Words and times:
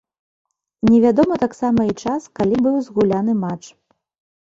Невядома 0.91 1.37
таксама 1.45 1.81
і 1.91 1.97
час, 2.03 2.21
калі 2.43 2.55
быў 2.67 2.83
згуляны 2.91 3.41
матч. 3.47 3.65